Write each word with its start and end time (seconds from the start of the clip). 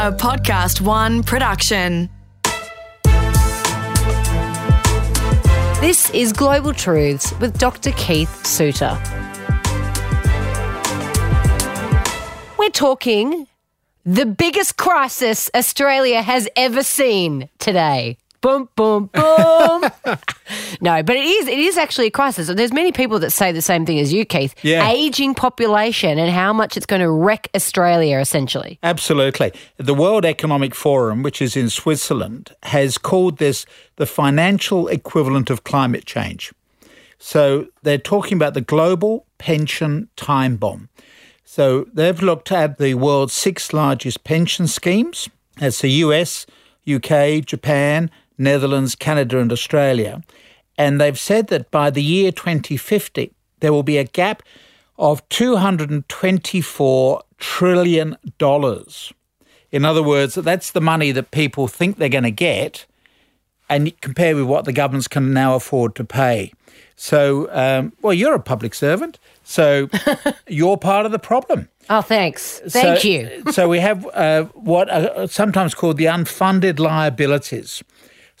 a 0.00 0.10
Podcast 0.10 0.80
One 0.80 1.22
production. 1.22 2.08
This 5.82 6.08
is 6.14 6.32
Global 6.32 6.72
Truths 6.72 7.38
with 7.38 7.58
Dr. 7.58 7.92
Keith 7.92 8.46
Suter. 8.46 8.98
We're 12.58 12.70
talking 12.70 13.46
the 14.06 14.24
biggest 14.24 14.78
crisis 14.78 15.50
Australia 15.54 16.22
has 16.22 16.48
ever 16.56 16.82
seen 16.82 17.50
today. 17.58 18.16
Boom, 18.42 18.70
boom, 18.74 19.10
boom. 19.12 19.82
no, 20.80 21.02
but 21.02 21.16
it 21.16 21.24
is 21.24 21.46
it 21.46 21.58
is 21.58 21.76
actually 21.76 22.06
a 22.06 22.10
crisis. 22.10 22.48
There's 22.48 22.72
many 22.72 22.90
people 22.90 23.18
that 23.18 23.32
say 23.32 23.52
the 23.52 23.60
same 23.60 23.84
thing 23.84 23.98
as 23.98 24.12
you, 24.14 24.24
Keith. 24.24 24.54
Yeah. 24.62 24.88
Aging 24.88 25.34
population 25.34 26.18
and 26.18 26.30
how 26.30 26.52
much 26.52 26.76
it's 26.76 26.86
going 26.86 27.02
to 27.02 27.10
wreck 27.10 27.48
Australia, 27.54 28.18
essentially. 28.18 28.78
Absolutely. 28.82 29.52
The 29.76 29.92
World 29.92 30.24
Economic 30.24 30.74
Forum, 30.74 31.22
which 31.22 31.42
is 31.42 31.54
in 31.54 31.68
Switzerland, 31.68 32.52
has 32.62 32.96
called 32.96 33.36
this 33.36 33.66
the 33.96 34.06
financial 34.06 34.88
equivalent 34.88 35.50
of 35.50 35.64
climate 35.64 36.06
change. 36.06 36.50
So 37.18 37.66
they're 37.82 37.98
talking 37.98 38.36
about 38.36 38.54
the 38.54 38.62
global 38.62 39.26
pension 39.36 40.08
time 40.16 40.56
bomb. 40.56 40.88
So 41.44 41.86
they've 41.92 42.22
looked 42.22 42.50
at 42.50 42.78
the 42.78 42.94
world's 42.94 43.34
six 43.34 43.74
largest 43.74 44.24
pension 44.24 44.66
schemes. 44.66 45.28
That's 45.58 45.82
the 45.82 45.90
US, 46.04 46.46
UK, 46.88 47.44
Japan, 47.44 48.10
Netherlands, 48.40 48.94
Canada, 48.94 49.38
and 49.38 49.52
Australia. 49.52 50.22
And 50.76 51.00
they've 51.00 51.18
said 51.18 51.48
that 51.48 51.70
by 51.70 51.90
the 51.90 52.02
year 52.02 52.32
2050, 52.32 53.32
there 53.60 53.72
will 53.72 53.82
be 53.82 53.98
a 53.98 54.04
gap 54.04 54.42
of 54.98 55.26
$224 55.28 57.22
trillion. 57.38 58.16
In 59.72 59.84
other 59.84 60.02
words, 60.02 60.34
that's 60.34 60.72
the 60.72 60.80
money 60.80 61.12
that 61.12 61.30
people 61.30 61.68
think 61.68 61.98
they're 61.98 62.08
going 62.08 62.24
to 62.24 62.30
get, 62.30 62.86
and 63.68 63.98
compare 64.00 64.34
with 64.34 64.46
what 64.46 64.64
the 64.64 64.72
governments 64.72 65.06
can 65.06 65.32
now 65.32 65.54
afford 65.54 65.94
to 65.94 66.04
pay. 66.04 66.52
So, 66.96 67.48
um, 67.52 67.92
well, 68.02 68.12
you're 68.12 68.34
a 68.34 68.40
public 68.40 68.74
servant, 68.74 69.18
so 69.44 69.88
you're 70.48 70.76
part 70.76 71.06
of 71.06 71.12
the 71.12 71.18
problem. 71.18 71.68
Oh, 71.88 72.02
thanks. 72.02 72.60
Thank 72.68 73.00
so, 73.00 73.08
you. 73.08 73.42
so 73.52 73.68
we 73.68 73.80
have 73.80 74.06
uh, 74.12 74.44
what 74.54 74.90
are 74.90 75.26
sometimes 75.26 75.74
called 75.74 75.96
the 75.96 76.04
unfunded 76.06 76.78
liabilities. 76.78 77.82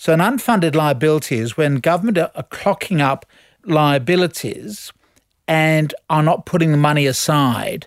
So 0.00 0.14
an 0.14 0.20
unfunded 0.20 0.74
liability 0.74 1.36
is 1.36 1.58
when 1.58 1.74
government 1.74 2.16
are, 2.16 2.30
clocking 2.44 3.02
up 3.02 3.26
liabilities 3.66 4.94
and 5.46 5.94
are 6.08 6.22
not 6.22 6.46
putting 6.46 6.70
the 6.70 6.78
money 6.78 7.04
aside 7.04 7.86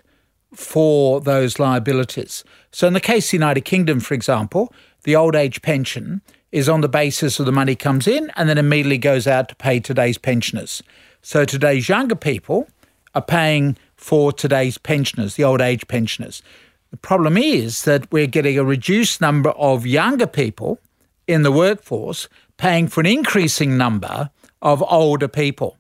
for 0.54 1.20
those 1.20 1.58
liabilities. 1.58 2.44
So 2.72 2.86
in 2.86 2.94
the 2.94 3.00
case 3.00 3.26
of 3.26 3.32
the 3.32 3.38
United 3.38 3.62
Kingdom, 3.62 4.00
for 4.00 4.14
example, 4.14 4.72
the 5.06 5.16
old 5.16 5.36
age 5.36 5.64
pension 5.64 6.22
is 6.52 6.70
on 6.70 6.82
the 6.82 6.88
basis 6.88 7.40
of 7.40 7.48
the 7.48 7.52
money 7.52 7.76
comes 7.76 8.08
in 8.08 8.30
and 8.36 8.48
then 8.48 8.60
immediately 8.60 9.00
goes 9.00 9.26
out 9.26 9.50
to 9.50 9.56
pay 9.56 9.80
today's 9.80 10.20
pensioners. 10.20 10.84
So 11.24 11.46
today's 11.46 11.90
younger 11.90 12.16
people 12.16 12.68
are 13.16 13.24
paying 13.24 13.76
for 13.96 14.32
today's 14.32 14.78
pensioners, 14.78 15.34
the 15.34 15.46
old 15.46 15.62
age 15.62 15.88
pensioners. 15.88 16.44
The 16.92 16.98
problem 16.98 17.38
is 17.38 17.86
that 17.86 18.12
we're 18.12 18.28
getting 18.28 18.60
a 18.60 18.64
reduced 18.64 19.20
number 19.20 19.50
of 19.50 19.88
younger 19.88 20.28
people 20.28 20.78
in 21.28 21.44
the 21.44 21.52
workforce 21.52 22.28
paying 22.58 22.88
for 22.88 23.02
an 23.02 23.08
increasing 23.08 23.78
number 23.78 24.30
of 24.62 24.84
older 24.84 25.28
people. 25.28 25.78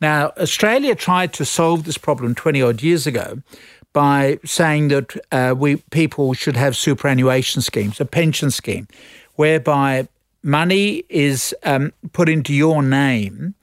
Now, 0.00 0.32
Australia 0.38 0.94
tried 0.94 1.32
to 1.34 1.44
solve 1.44 1.84
this 1.84 1.98
problem 1.98 2.34
20 2.34 2.62
odd 2.62 2.82
years 2.82 3.06
ago 3.06 3.42
by 3.92 4.38
saying 4.44 4.88
that 4.88 5.16
uh, 5.32 5.54
we 5.56 5.76
people 5.90 6.34
should 6.34 6.56
have 6.56 6.76
superannuation 6.76 7.62
schemes, 7.62 8.00
a 8.00 8.04
pension 8.04 8.50
scheme, 8.50 8.86
whereby 9.34 10.08
money 10.42 11.04
is 11.08 11.54
um, 11.64 11.92
put 12.12 12.28
into 12.28 12.52
your 12.52 12.82
name 12.82 13.54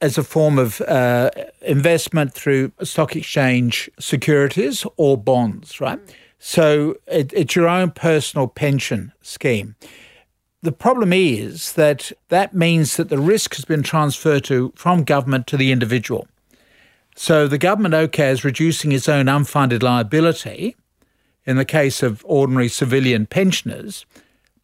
as 0.00 0.18
a 0.18 0.22
form 0.24 0.58
of 0.58 0.80
uh, 0.82 1.30
investment 1.62 2.32
through 2.32 2.72
stock 2.82 3.16
exchange 3.16 3.90
securities 3.98 4.84
or 4.96 5.16
bonds, 5.16 5.80
right? 5.80 5.98
So 6.38 6.96
it, 7.06 7.32
it's 7.32 7.56
your 7.56 7.68
own 7.68 7.90
personal 7.90 8.46
pension 8.46 9.12
scheme. 9.22 9.74
The 10.62 10.72
problem 10.72 11.12
is 11.12 11.74
that 11.74 12.10
that 12.28 12.52
means 12.54 12.96
that 12.96 13.08
the 13.08 13.18
risk 13.18 13.54
has 13.54 13.64
been 13.64 13.82
transferred 13.82 14.44
to 14.44 14.72
from 14.74 15.04
government 15.04 15.46
to 15.48 15.56
the 15.56 15.70
individual. 15.70 16.26
So 17.14 17.46
the 17.46 17.58
government, 17.58 17.94
okay, 17.94 18.30
is 18.30 18.44
reducing 18.44 18.92
its 18.92 19.08
own 19.08 19.26
unfunded 19.26 19.82
liability 19.82 20.76
in 21.46 21.56
the 21.56 21.64
case 21.64 22.02
of 22.02 22.24
ordinary 22.26 22.68
civilian 22.68 23.26
pensioners, 23.26 24.04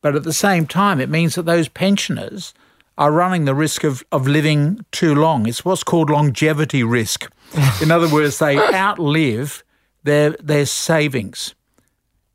but 0.02 0.14
at 0.14 0.24
the 0.24 0.32
same 0.32 0.66
time, 0.66 1.00
it 1.00 1.08
means 1.08 1.34
that 1.34 1.46
those 1.46 1.68
pensioners 1.68 2.52
are 2.98 3.10
running 3.10 3.44
the 3.44 3.54
risk 3.54 3.84
of, 3.84 4.04
of 4.12 4.28
living 4.28 4.84
too 4.92 5.14
long. 5.14 5.46
It's 5.46 5.64
what's 5.64 5.82
called 5.82 6.10
longevity 6.10 6.84
risk. 6.84 7.32
In 7.82 7.90
other 7.90 8.08
words, 8.08 8.38
they 8.38 8.58
outlive 8.58 9.64
their 10.02 10.30
their 10.30 10.66
savings. 10.66 11.54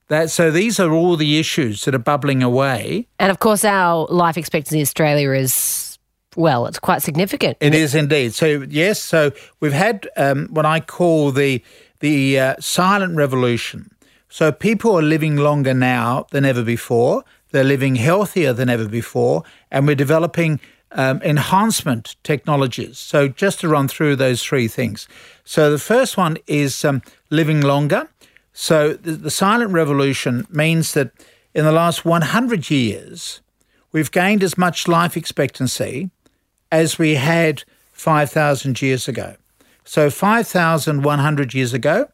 That, 0.10 0.32
so 0.32 0.52
these 0.52 0.80
are 0.80 0.92
all 0.92 1.16
the 1.16 1.40
issues 1.40 1.86
that 1.86 1.96
are 1.96 2.00
bubbling 2.00 2.44
away. 2.44 3.08
And 3.20 3.32
of 3.32 3.40
course, 3.40 3.64
our 3.64 4.08
life 4.08 4.38
expectancy 4.38 4.80
in 4.80 4.82
Australia 4.82 5.32
is, 5.32 5.98
well, 6.36 6.66
it's 6.66 6.80
quite 6.80 7.02
significant. 7.02 7.58
It 7.62 7.76
is 7.76 7.94
indeed. 7.96 8.34
So, 8.34 8.66
yes, 8.68 9.02
so 9.02 9.32
we've 9.60 9.72
had 9.72 10.10
um, 10.18 10.48
what 10.52 10.66
I 10.66 10.80
call 10.80 11.32
the, 11.32 11.64
the 12.00 12.40
uh, 12.40 12.56
silent 12.60 13.16
revolution. 13.16 13.92
So 14.30 14.52
people 14.52 14.98
are 14.98 15.04
living 15.04 15.38
longer 15.38 15.74
now 15.74 16.26
than 16.32 16.44
ever 16.44 16.64
before. 16.64 17.24
They're 17.52 17.64
living 17.64 17.96
healthier 17.96 18.52
than 18.54 18.70
ever 18.70 18.88
before. 18.88 19.44
And 19.72 19.86
we're 19.88 19.96
developing 19.96 20.60
um, 20.92 21.22
enhancement 21.22 22.16
technologies. 22.24 22.98
So, 22.98 23.28
just 23.28 23.60
to 23.62 23.68
run 23.68 23.88
through 23.88 24.16
those 24.16 24.44
three 24.44 24.68
things. 24.68 25.08
So, 25.44 25.72
the 25.72 25.80
first 25.80 26.18
one 26.18 26.38
is 26.48 26.84
um, 26.84 27.02
living 27.30 27.62
longer. 27.62 28.10
So 28.62 28.92
the, 28.92 29.14
the 29.14 29.32
silent 29.32 29.72
revolution 29.72 30.46
means 30.50 30.94
that 30.94 31.12
in 31.54 31.64
the 31.64 31.72
last 31.72 32.04
100 32.04 32.70
years, 32.70 33.40
we've 33.94 34.12
gained 34.12 34.44
as 34.44 34.58
much 34.58 34.86
life 34.86 35.16
expectancy 35.16 36.10
as 36.70 37.00
we 37.00 37.16
had 37.16 37.64
5,000 37.94 38.82
years 38.82 39.08
ago. 39.08 39.38
So 39.86 40.10
5,100 40.10 41.54
years 41.54 41.74
ago, 41.74 42.10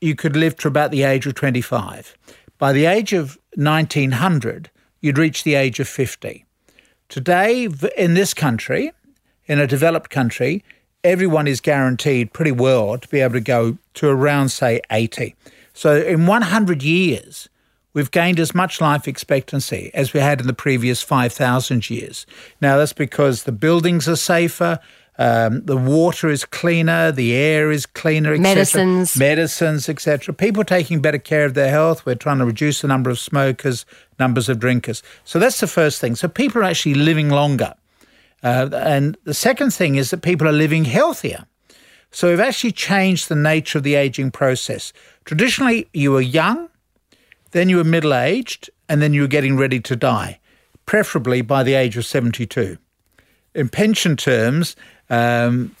you 0.00 0.14
could 0.14 0.36
live 0.36 0.56
to 0.56 0.68
about 0.68 0.90
the 0.90 1.02
age 1.02 1.26
of 1.26 1.34
25. 1.34 2.16
By 2.56 2.72
the 2.72 2.86
age 2.86 3.12
of 3.12 3.38
1900, 3.54 4.70
you'd 5.02 5.18
reach 5.18 5.44
the 5.44 5.54
age 5.54 5.78
of 5.78 5.86
50. 5.86 6.46
Today, 7.10 7.68
in 7.98 8.14
this 8.14 8.32
country, 8.32 8.90
in 9.44 9.60
a 9.60 9.66
developed 9.66 10.08
country, 10.08 10.64
everyone 11.04 11.48
is 11.48 11.60
guaranteed 11.60 12.32
pretty 12.32 12.52
well 12.52 12.98
to 12.98 13.08
be 13.08 13.20
able 13.20 13.34
to 13.34 13.40
go 13.40 13.78
to 13.94 14.08
around, 14.08 14.50
say, 14.50 14.80
80. 14.90 15.34
So 15.74 15.96
in 15.96 16.26
100 16.26 16.82
years, 16.82 17.48
we've 17.92 18.10
gained 18.10 18.38
as 18.38 18.54
much 18.54 18.80
life 18.80 19.08
expectancy 19.08 19.90
as 19.94 20.12
we 20.12 20.20
had 20.20 20.40
in 20.40 20.46
the 20.46 20.52
previous 20.52 21.02
5,000 21.02 21.90
years. 21.90 22.26
Now, 22.60 22.76
that's 22.76 22.92
because 22.92 23.44
the 23.44 23.52
buildings 23.52 24.08
are 24.08 24.16
safer. 24.16 24.78
Um, 25.18 25.64
the 25.66 25.76
water 25.76 26.30
is 26.30 26.44
cleaner, 26.46 27.12
the 27.12 27.34
air 27.34 27.70
is 27.70 27.84
cleaner, 27.84 28.32
etc. 28.32 28.54
Medicines. 28.54 29.16
medicines, 29.16 29.88
etc. 29.88 30.32
People 30.34 30.64
taking 30.64 31.00
better 31.00 31.18
care 31.18 31.44
of 31.44 31.52
their 31.52 31.68
health. 31.68 32.06
We're 32.06 32.14
trying 32.14 32.38
to 32.38 32.46
reduce 32.46 32.80
the 32.80 32.88
number 32.88 33.10
of 33.10 33.18
smokers, 33.18 33.84
numbers 34.18 34.48
of 34.48 34.58
drinkers. 34.58 35.02
So 35.24 35.38
that's 35.38 35.60
the 35.60 35.66
first 35.66 36.00
thing. 36.00 36.16
So 36.16 36.28
people 36.28 36.62
are 36.62 36.64
actually 36.64 36.94
living 36.94 37.28
longer. 37.28 37.74
Uh, 38.42 38.68
and 38.72 39.16
the 39.24 39.34
second 39.34 39.72
thing 39.72 39.94
is 39.94 40.10
that 40.10 40.22
people 40.22 40.48
are 40.48 40.52
living 40.52 40.84
healthier. 40.84 41.46
So 42.10 42.28
we've 42.28 42.40
actually 42.40 42.72
changed 42.72 43.28
the 43.28 43.36
nature 43.36 43.78
of 43.78 43.84
the 43.84 43.94
aging 43.94 44.30
process. 44.30 44.92
Traditionally, 45.24 45.88
you 45.94 46.12
were 46.12 46.20
young, 46.20 46.68
then 47.52 47.68
you 47.68 47.76
were 47.76 47.84
middle 47.84 48.14
aged, 48.14 48.68
and 48.88 49.00
then 49.00 49.14
you 49.14 49.22
were 49.22 49.28
getting 49.28 49.56
ready 49.56 49.80
to 49.80 49.96
die, 49.96 50.38
preferably 50.84 51.40
by 51.40 51.62
the 51.62 51.74
age 51.74 51.96
of 51.96 52.04
72. 52.04 52.76
In 53.54 53.68
pension 53.68 54.16
terms, 54.16 54.76
um, 55.08 55.74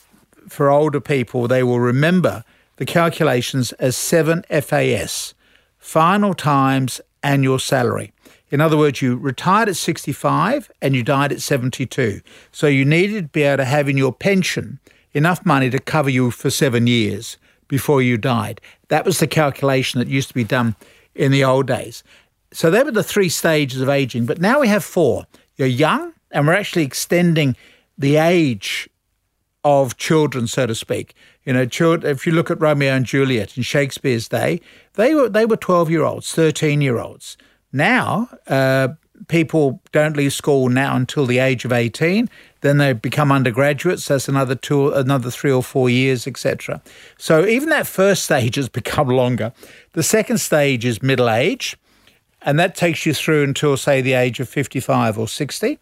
for 0.48 0.70
older 0.70 1.00
people, 1.00 1.48
they 1.48 1.62
will 1.62 1.80
remember 1.80 2.44
the 2.76 2.86
calculations 2.86 3.72
as 3.72 3.96
7 3.96 4.42
FAS, 4.48 5.34
final 5.78 6.34
times 6.34 7.00
annual 7.22 7.58
salary. 7.58 8.12
In 8.52 8.60
other 8.60 8.76
words, 8.76 9.00
you 9.00 9.16
retired 9.16 9.70
at 9.70 9.76
65 9.76 10.70
and 10.82 10.94
you 10.94 11.02
died 11.02 11.32
at 11.32 11.40
72. 11.40 12.20
So 12.52 12.66
you 12.66 12.84
needed 12.84 13.24
to 13.24 13.28
be 13.30 13.42
able 13.42 13.56
to 13.56 13.64
have 13.64 13.88
in 13.88 13.96
your 13.96 14.12
pension 14.12 14.78
enough 15.12 15.44
money 15.46 15.70
to 15.70 15.78
cover 15.78 16.10
you 16.10 16.30
for 16.30 16.50
seven 16.50 16.86
years 16.86 17.38
before 17.66 18.02
you 18.02 18.18
died. 18.18 18.60
That 18.88 19.06
was 19.06 19.18
the 19.18 19.26
calculation 19.26 19.98
that 20.00 20.08
used 20.08 20.28
to 20.28 20.34
be 20.34 20.44
done 20.44 20.76
in 21.14 21.32
the 21.32 21.42
old 21.42 21.66
days. 21.66 22.04
So 22.52 22.70
they 22.70 22.82
were 22.82 22.90
the 22.90 23.02
three 23.02 23.30
stages 23.30 23.80
of 23.80 23.88
aging, 23.88 24.26
but 24.26 24.38
now 24.38 24.60
we 24.60 24.68
have 24.68 24.84
four. 24.84 25.24
You're 25.56 25.68
young, 25.68 26.12
and 26.30 26.46
we're 26.46 26.52
actually 26.52 26.84
extending 26.84 27.56
the 27.96 28.16
age 28.16 28.90
of 29.64 29.96
children, 29.96 30.46
so 30.46 30.66
to 30.66 30.74
speak. 30.74 31.14
You 31.44 31.54
know, 31.54 31.64
children, 31.64 32.12
if 32.12 32.26
you 32.26 32.32
look 32.32 32.50
at 32.50 32.60
Romeo 32.60 32.92
and 32.92 33.06
Juliet 33.06 33.56
in 33.56 33.62
Shakespeare's 33.62 34.28
day, 34.28 34.60
they 34.94 35.14
were 35.14 35.30
they 35.30 35.46
were 35.46 35.56
twelve 35.56 35.90
year 35.90 36.04
olds, 36.04 36.32
thirteen 36.34 36.82
year 36.82 36.98
olds. 36.98 37.38
Now, 37.72 38.28
uh, 38.46 38.88
people 39.28 39.80
don't 39.92 40.16
leave 40.16 40.32
school 40.32 40.68
now 40.68 40.94
until 40.96 41.26
the 41.26 41.38
age 41.38 41.64
of 41.64 41.72
eighteen. 41.72 42.28
Then 42.60 42.78
they 42.78 42.92
become 42.92 43.32
undergraduates. 43.32 44.06
That's 44.08 44.28
another 44.28 44.54
two, 44.54 44.92
another 44.92 45.30
three 45.30 45.50
or 45.52 45.62
four 45.62 45.90
years, 45.90 46.26
etc. 46.26 46.82
So 47.18 47.46
even 47.46 47.68
that 47.70 47.86
first 47.86 48.24
stage 48.24 48.56
has 48.56 48.68
become 48.80 49.08
longer. 49.08 49.52
The 49.92 50.02
second 50.02 50.38
stage 50.38 50.84
is 50.84 51.02
middle 51.02 51.30
age, 51.30 51.76
and 52.42 52.58
that 52.58 52.74
takes 52.74 53.06
you 53.06 53.14
through 53.14 53.44
until 53.44 53.76
say 53.76 54.00
the 54.00 54.14
age 54.14 54.40
of 54.40 54.48
fifty-five 54.48 55.18
or 55.18 55.28
sixty. 55.28 55.78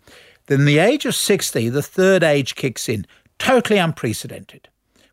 Then 0.47 0.65
the 0.65 0.79
age 0.79 1.05
of 1.07 1.15
sixty, 1.15 1.69
the 1.69 1.83
third 1.83 2.23
age 2.23 2.55
kicks 2.55 2.89
in. 2.89 3.07
Totally 3.39 3.79
unprecedented. 3.79 4.69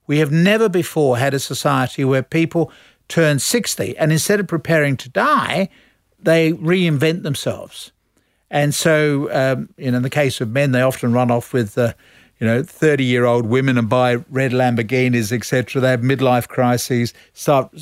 We 0.06 0.20
have 0.20 0.32
never 0.32 0.70
before 0.70 1.18
had 1.18 1.34
a 1.34 1.40
society 1.40 2.04
where 2.04 2.24
people 2.24 2.72
turn 3.08 3.40
60 3.40 3.98
and 3.98 4.12
instead 4.12 4.40
of 4.40 4.48
preparing 4.48 4.98
to 4.98 5.10
die, 5.10 5.70
they 6.20 6.54
reinvent 6.54 7.24
themselves. 7.24 7.92
And 8.50 8.74
so, 8.74 9.30
um, 9.32 9.70
you 9.78 9.92
know, 9.92 9.98
in 9.98 10.04
the 10.04 10.10
case 10.10 10.40
of 10.42 10.50
men, 10.50 10.72
they 10.72 10.82
often 10.82 11.14
run 11.14 11.32
off 11.32 11.54
with, 11.54 11.78
uh, 11.78 11.94
you 12.40 12.48
know, 12.48 12.64
30 12.64 13.04
year 13.04 13.26
old 13.26 13.46
women 13.46 13.78
and 13.78 13.90
buy 13.90 14.16
red 14.30 14.52
Lamborghinis, 14.52 15.32
etc. 15.32 15.82
They 15.82 15.90
have 15.90 16.02
midlife 16.02 16.48
crises, 16.48 17.14
start 17.34 17.76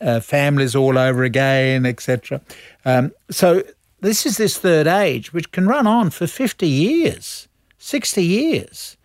uh, 0.00 0.20
families 0.20 0.74
all 0.74 0.98
over 0.98 1.24
again, 1.24 1.86
etc. 1.86 2.40
Um, 2.84 3.12
so, 3.30 3.62
this 4.00 4.26
is 4.26 4.36
this 4.36 4.58
third 4.58 4.88
age, 4.88 5.32
which 5.32 5.52
can 5.52 5.68
run 5.68 5.86
on 5.86 6.10
for 6.10 6.26
50 6.26 6.66
years, 6.66 7.46
60 7.78 8.22
years. 8.22 8.96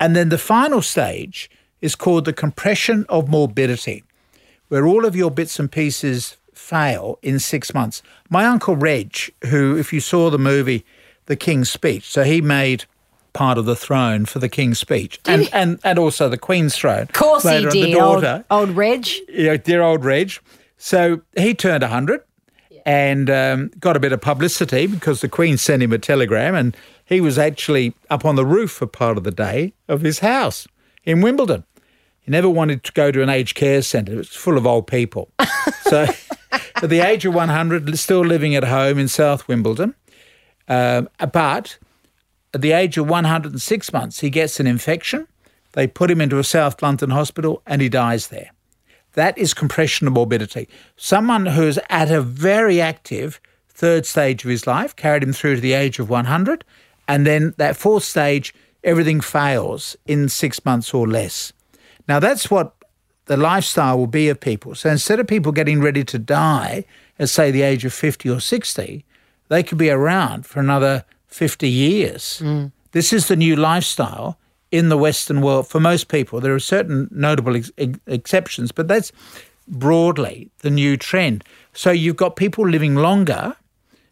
And 0.00 0.16
then 0.16 0.30
the 0.30 0.38
final 0.38 0.82
stage 0.82 1.48
is 1.80 1.94
called 1.94 2.24
the 2.24 2.32
compression 2.32 3.06
of 3.08 3.28
morbidity, 3.28 4.02
where 4.66 4.84
all 4.84 5.04
of 5.04 5.14
your 5.14 5.30
bits 5.30 5.60
and 5.60 5.70
pieces 5.70 6.36
fail 6.70 7.18
in 7.22 7.40
six 7.40 7.74
months. 7.74 8.00
My 8.28 8.44
uncle 8.46 8.76
Reg, 8.76 9.16
who, 9.46 9.76
if 9.76 9.92
you 9.92 10.00
saw 10.00 10.30
the 10.30 10.38
movie 10.38 10.84
The 11.26 11.34
King's 11.36 11.68
Speech, 11.68 12.08
so 12.08 12.22
he 12.22 12.40
made 12.40 12.84
part 13.32 13.58
of 13.58 13.64
the 13.64 13.74
throne 13.76 14.24
for 14.24 14.38
the 14.38 14.48
King's 14.48 14.78
Speech 14.78 15.20
and, 15.26 15.48
and, 15.52 15.80
and 15.82 15.98
also 15.98 16.28
the 16.28 16.38
Queen's 16.38 16.76
throne. 16.76 17.02
Of 17.02 17.12
course 17.12 17.42
he 17.42 17.60
did. 17.60 17.72
The 17.72 17.92
daughter, 17.92 18.44
Old, 18.50 18.68
old 18.68 18.76
Reg. 18.76 19.06
yeah, 19.28 19.56
dear 19.56 19.82
old 19.82 20.04
Reg. 20.04 20.32
So 20.78 21.22
he 21.36 21.54
turned 21.54 21.82
100 21.82 22.22
and 22.86 23.28
um, 23.28 23.70
got 23.78 23.96
a 23.96 24.00
bit 24.00 24.12
of 24.12 24.20
publicity 24.20 24.86
because 24.86 25.20
the 25.20 25.28
Queen 25.28 25.56
sent 25.58 25.82
him 25.82 25.92
a 25.92 25.98
telegram 25.98 26.54
and 26.54 26.76
he 27.04 27.20
was 27.20 27.36
actually 27.36 27.94
up 28.08 28.24
on 28.24 28.36
the 28.36 28.46
roof 28.46 28.70
for 28.70 28.86
part 28.86 29.18
of 29.18 29.24
the 29.24 29.30
day 29.32 29.74
of 29.88 30.00
his 30.02 30.20
house 30.20 30.66
in 31.04 31.20
Wimbledon. 31.20 31.64
He 32.20 32.30
never 32.30 32.48
wanted 32.48 32.84
to 32.84 32.92
go 32.92 33.10
to 33.10 33.22
an 33.22 33.28
aged 33.28 33.54
care 33.54 33.82
centre. 33.82 34.12
It 34.12 34.16
was 34.16 34.28
full 34.28 34.56
of 34.56 34.66
old 34.66 34.86
people. 34.86 35.30
so 35.82 36.06
at 36.52 36.88
the 36.88 37.00
age 37.00 37.24
of 37.24 37.34
100, 37.34 37.98
still 37.98 38.20
living 38.20 38.54
at 38.54 38.64
home 38.64 38.98
in 38.98 39.08
South 39.08 39.48
Wimbledon. 39.48 39.94
Um, 40.68 41.08
but 41.32 41.78
at 42.54 42.60
the 42.60 42.72
age 42.72 42.96
of 42.98 43.08
106 43.08 43.92
months, 43.92 44.20
he 44.20 44.30
gets 44.30 44.60
an 44.60 44.66
infection. 44.66 45.26
They 45.72 45.86
put 45.86 46.10
him 46.10 46.20
into 46.20 46.38
a 46.38 46.44
South 46.44 46.82
London 46.82 47.10
hospital 47.10 47.62
and 47.66 47.80
he 47.80 47.88
dies 47.88 48.28
there. 48.28 48.50
That 49.14 49.36
is 49.36 49.54
compression 49.54 50.06
of 50.06 50.12
morbidity. 50.12 50.68
Someone 50.96 51.46
who's 51.46 51.78
at 51.88 52.10
a 52.10 52.22
very 52.22 52.80
active 52.80 53.40
third 53.80 54.04
stage 54.04 54.44
of 54.44 54.50
his 54.50 54.66
life, 54.66 54.94
carried 54.94 55.22
him 55.22 55.32
through 55.32 55.54
to 55.54 55.60
the 55.60 55.72
age 55.72 55.98
of 55.98 56.10
100, 56.10 56.64
and 57.08 57.26
then 57.26 57.54
that 57.56 57.76
fourth 57.76 58.04
stage, 58.04 58.54
everything 58.84 59.20
fails 59.20 59.96
in 60.06 60.28
six 60.28 60.64
months 60.64 60.92
or 60.92 61.08
less. 61.08 61.52
Now, 62.10 62.18
that's 62.18 62.50
what 62.50 62.74
the 63.26 63.36
lifestyle 63.36 63.96
will 63.96 64.08
be 64.08 64.28
of 64.30 64.40
people. 64.40 64.74
So 64.74 64.90
instead 64.90 65.20
of 65.20 65.28
people 65.28 65.52
getting 65.52 65.80
ready 65.80 66.02
to 66.02 66.18
die 66.18 66.84
at, 67.20 67.28
say, 67.28 67.52
the 67.52 67.62
age 67.62 67.84
of 67.84 67.92
50 67.92 68.28
or 68.28 68.40
60, 68.40 69.04
they 69.46 69.62
could 69.62 69.78
be 69.78 69.90
around 69.90 70.44
for 70.44 70.58
another 70.58 71.04
50 71.28 71.68
years. 71.68 72.42
Mm. 72.42 72.72
This 72.90 73.12
is 73.12 73.28
the 73.28 73.36
new 73.36 73.54
lifestyle 73.54 74.40
in 74.72 74.88
the 74.88 74.96
Western 74.96 75.40
world 75.40 75.68
for 75.68 75.78
most 75.78 76.08
people. 76.08 76.40
There 76.40 76.52
are 76.52 76.58
certain 76.58 77.06
notable 77.12 77.54
ex- 77.54 77.70
exceptions, 78.08 78.72
but 78.72 78.88
that's 78.88 79.12
broadly 79.68 80.50
the 80.62 80.70
new 80.70 80.96
trend. 80.96 81.44
So 81.72 81.92
you've 81.92 82.16
got 82.16 82.34
people 82.34 82.68
living 82.68 82.96
longer, 82.96 83.54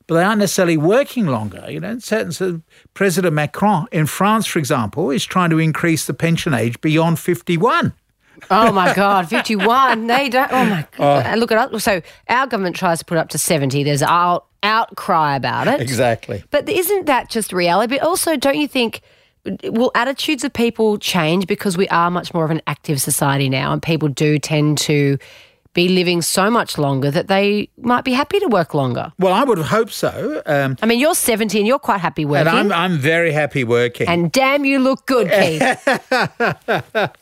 but 0.09 0.15
they 0.15 0.25
aren't 0.25 0.41
necessarily 0.41 0.77
working 0.77 1.27
longer. 1.27 1.65
You 1.69 1.79
know, 1.79 1.99
certain, 2.01 2.33
so 2.33 2.63
President 2.95 3.35
Macron 3.35 3.87
in 3.93 4.07
France, 4.07 4.47
for 4.47 4.59
example, 4.59 5.11
is 5.11 5.25
trying 5.25 5.51
to 5.51 5.59
increase 5.59 6.07
the 6.07 6.15
pension 6.15 6.55
age 6.55 6.81
beyond 6.81 7.21
51. 7.21 7.93
Oh 8.51 8.73
my 8.73 8.95
God, 8.95 9.29
51. 9.29 10.07
They 10.07 10.29
don't. 10.29 10.51
Oh 10.53 10.65
my 10.65 10.87
oh. 10.95 10.99
God. 10.99 11.27
And 11.27 11.41
Look 11.41 11.53
at 11.53 11.73
us. 11.73 11.85
So 11.85 12.01
our 12.29 12.47
government 12.47 12.75
tries 12.75 13.01
to 13.01 13.05
put 13.05 13.19
up 13.19 13.29
to 13.31 13.39
70. 13.39 13.85
There's 13.85 14.03
out, 14.03 14.47
outcry 14.63 15.37
about 15.37 15.69
it. 15.69 15.81
Exactly. 15.81 16.43
But 16.51 16.69
isn't 16.69 17.07
that 17.07 17.29
just 17.29 17.53
reality? 17.53 17.97
But 17.97 18.07
also, 18.07 18.37
don't 18.37 18.57
you 18.57 18.69
think 18.69 19.03
will 19.65 19.91
attitudes 19.95 20.45
of 20.45 20.53
people 20.53 20.99
change 20.99 21.47
because 21.47 21.77
we 21.77 21.89
are 21.89 22.11
much 22.11 22.33
more 22.33 22.45
of 22.45 22.51
an 22.51 22.63
active 22.67 23.01
society 23.01 23.49
now, 23.49 23.73
and 23.73 23.83
people 23.83 24.09
do 24.09 24.39
tend 24.39 24.79
to 24.79 25.19
be 25.75 25.89
living 25.89 26.23
so 26.23 26.51
much 26.51 26.79
longer 26.79 27.11
that 27.11 27.29
they 27.29 27.69
might 27.79 28.05
be 28.05 28.13
happy 28.13 28.41
to 28.41 28.47
work 28.49 28.75
longer. 28.75 29.13
Well, 29.19 29.33
I 29.33 29.45
would 29.45 29.59
hope 29.59 29.91
so. 29.91 30.43
Um, 30.47 30.77
I 30.83 30.87
mean, 30.87 30.99
you're 30.99 31.15
70 31.15 31.59
and 31.59 31.67
you're 31.67 31.79
quite 31.79 32.01
happy 32.01 32.25
working. 32.25 32.49
and 32.49 32.73
I'm, 32.73 32.93
I'm 32.93 32.99
very 32.99 33.33
happy 33.33 33.65
working. 33.65 34.09
And 34.09 34.33
damn, 34.33 34.65
you 34.65 34.79
look 34.79 35.07
good, 35.07 35.31
Keith. 35.31 35.89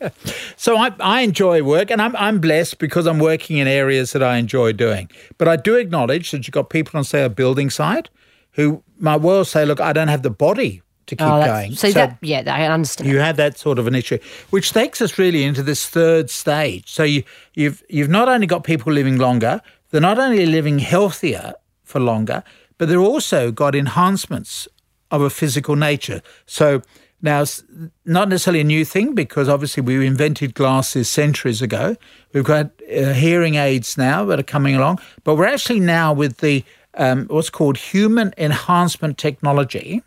So 0.57 0.77
I, 0.77 0.93
I 1.01 1.21
enjoy 1.21 1.63
work 1.63 1.91
and 1.91 2.01
I'm, 2.01 2.17
I'm 2.17 2.41
blessed 2.41 2.79
because 2.79 3.07
I'm 3.07 3.19
working 3.19 3.59
in 3.59 3.69
areas 3.69 4.13
that 4.13 4.23
I 4.23 4.37
enjoy 4.39 4.73
doing. 4.73 5.11
But 5.39 5.49
I 5.49 5.57
do 5.57 5.77
acknowledge 5.77 6.31
that 6.31 6.47
you've 6.47 6.53
got 6.53 6.71
people 6.71 6.97
on, 6.99 7.05
say, 7.05 7.23
a 7.23 7.29
building 7.29 7.71
site 7.71 8.09
who 8.53 8.83
might 8.99 9.21
well 9.21 9.45
say, 9.45 9.65
look, 9.65 9.81
I 9.81 9.93
don't 9.93 10.09
have 10.09 10.23
the 10.23 10.31
body 10.31 10.83
to 11.07 11.17
keep 11.17 11.27
Oh, 11.27 11.45
going. 11.45 11.71
that's, 11.71 11.81
so, 11.81 11.91
that, 11.93 12.19
yeah, 12.21 12.43
I 12.47 12.67
understand. 12.67 13.09
you 13.11 13.19
have 13.19 13.37
that 13.37 13.59
sort 13.59 13.79
of 13.79 13.87
an 13.87 13.95
issue, 13.95 14.19
which 14.51 14.73
takes 14.73 15.01
us 15.01 15.19
really 15.19 15.45
into 15.45 15.63
this 15.63 15.87
third 15.89 16.31
stage. 16.31 16.91
So 16.91 17.03
you, 17.05 17.23
you've 17.55 17.83
you've 17.89 18.09
not 18.09 18.29
only 18.29 18.47
got 18.47 18.65
people 18.65 18.93
living 18.93 19.19
longer, 19.19 19.61
they're 19.91 20.01
not 20.01 20.19
only 20.19 20.47
living 20.47 20.79
healthier 20.79 21.55
for 21.85 22.01
longer, 22.01 22.43
but 22.79 22.89
they've 22.89 22.99
also 23.01 23.51
got 23.53 23.75
enhancements 23.75 24.69
of 25.11 25.23
a 25.23 25.31
physical 25.31 25.77
nature. 25.77 26.21
So 26.47 26.83
now, 27.23 27.43
it's 27.43 27.65
not 28.05 28.29
necessarily 28.29 28.61
a 28.61 28.65
new 28.65 28.85
thing 28.85 29.15
because 29.15 29.49
obviously 29.49 29.83
we 29.83 30.07
invented 30.07 30.55
glasses 30.55 31.09
centuries 31.09 31.63
ago. 31.63 31.97
We've 32.35 32.45
got 32.45 32.71
uh, 32.95 33.15
hearing 33.15 33.55
aids 33.55 33.97
now 33.97 34.27
that 34.27 34.39
are 34.39 34.43
coming 34.45 34.77
along, 34.77 35.01
but 35.25 35.37
we're 35.37 35.47
actually 35.47 35.81
now 35.81 36.13
with 36.13 36.39
the 36.39 36.63
um, 36.99 37.27
what's 37.29 37.51
called 37.51 37.79
human 37.79 38.33
enhancement 38.39 39.17
technology 39.19 40.03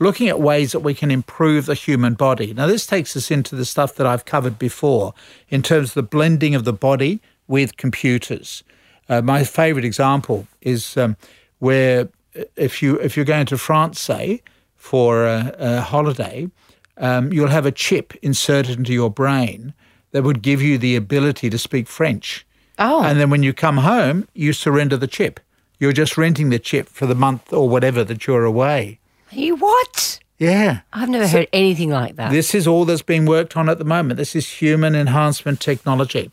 looking 0.00 0.28
at 0.28 0.40
ways 0.40 0.72
that 0.72 0.80
we 0.80 0.94
can 0.94 1.10
improve 1.10 1.66
the 1.66 1.74
human 1.74 2.14
body. 2.14 2.52
Now, 2.52 2.66
this 2.66 2.86
takes 2.86 3.16
us 3.16 3.30
into 3.30 3.54
the 3.54 3.64
stuff 3.64 3.94
that 3.96 4.06
I've 4.06 4.24
covered 4.24 4.58
before 4.58 5.14
in 5.50 5.62
terms 5.62 5.90
of 5.90 5.94
the 5.94 6.02
blending 6.02 6.54
of 6.54 6.64
the 6.64 6.72
body 6.72 7.20
with 7.46 7.76
computers. 7.76 8.64
Uh, 9.08 9.20
my 9.20 9.44
favourite 9.44 9.84
example 9.84 10.46
is 10.62 10.96
um, 10.96 11.16
where 11.58 12.08
uh, 12.36 12.44
if 12.56 12.82
you 12.82 12.96
if 12.96 13.16
you're 13.16 13.24
going 13.24 13.46
to 13.46 13.58
France, 13.58 14.00
say 14.00 14.42
for 14.76 15.26
a, 15.26 15.54
a 15.58 15.80
holiday, 15.80 16.48
um, 16.96 17.32
you'll 17.32 17.48
have 17.48 17.66
a 17.66 17.72
chip 17.72 18.14
inserted 18.22 18.78
into 18.78 18.92
your 18.92 19.10
brain 19.10 19.74
that 20.12 20.22
would 20.22 20.42
give 20.42 20.62
you 20.62 20.78
the 20.78 20.96
ability 20.96 21.50
to 21.50 21.58
speak 21.58 21.86
French. 21.86 22.46
Oh. 22.78 23.02
And 23.02 23.20
then 23.20 23.30
when 23.30 23.42
you 23.42 23.52
come 23.52 23.78
home, 23.78 24.26
you 24.32 24.52
surrender 24.52 24.96
the 24.96 25.06
chip. 25.06 25.40
You're 25.78 25.92
just 25.92 26.16
renting 26.16 26.50
the 26.50 26.58
chip 26.58 26.88
for 26.88 27.06
the 27.06 27.14
month 27.14 27.52
or 27.52 27.68
whatever 27.68 28.04
that 28.04 28.26
you're 28.26 28.44
away. 28.44 28.99
You 29.32 29.56
what? 29.56 30.18
Yeah. 30.38 30.80
I've 30.92 31.08
never 31.08 31.28
heard 31.28 31.48
anything 31.52 31.90
like 31.90 32.16
that. 32.16 32.32
This 32.32 32.54
is 32.54 32.66
all 32.66 32.84
that's 32.84 33.02
being 33.02 33.26
worked 33.26 33.56
on 33.56 33.68
at 33.68 33.78
the 33.78 33.84
moment. 33.84 34.16
This 34.16 34.34
is 34.34 34.48
human 34.48 34.94
enhancement 34.94 35.60
technology. 35.60 36.30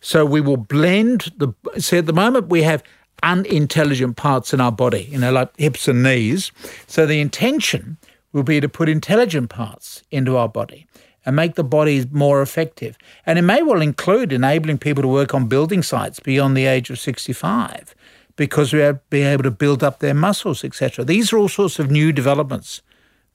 So 0.00 0.24
we 0.24 0.40
will 0.40 0.56
blend 0.56 1.32
the. 1.36 1.52
See, 1.78 1.98
at 1.98 2.06
the 2.06 2.12
moment 2.12 2.48
we 2.48 2.62
have 2.62 2.82
unintelligent 3.22 4.16
parts 4.16 4.54
in 4.54 4.60
our 4.60 4.72
body, 4.72 5.08
you 5.10 5.18
know, 5.18 5.32
like 5.32 5.54
hips 5.58 5.88
and 5.88 6.02
knees. 6.02 6.52
So 6.86 7.06
the 7.06 7.20
intention 7.20 7.98
will 8.32 8.44
be 8.44 8.60
to 8.60 8.68
put 8.68 8.88
intelligent 8.88 9.50
parts 9.50 10.02
into 10.10 10.36
our 10.36 10.48
body 10.48 10.86
and 11.26 11.36
make 11.36 11.54
the 11.54 11.64
body 11.64 12.06
more 12.10 12.40
effective. 12.40 12.96
And 13.26 13.38
it 13.38 13.42
may 13.42 13.62
well 13.62 13.82
include 13.82 14.32
enabling 14.32 14.78
people 14.78 15.02
to 15.02 15.08
work 15.08 15.34
on 15.34 15.48
building 15.48 15.82
sites 15.82 16.20
beyond 16.20 16.56
the 16.56 16.66
age 16.66 16.88
of 16.88 16.98
65 16.98 17.94
because 18.40 18.72
we'll 18.72 18.98
be 19.10 19.20
able 19.20 19.42
to 19.42 19.50
build 19.50 19.84
up 19.84 19.98
their 19.98 20.14
muscles, 20.14 20.64
etc. 20.64 21.04
These 21.04 21.30
are 21.30 21.36
all 21.36 21.46
sorts 21.46 21.78
of 21.78 21.90
new 21.90 22.10
developments 22.10 22.80